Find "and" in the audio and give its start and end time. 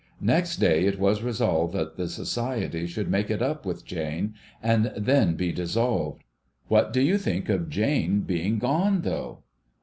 4.59-4.91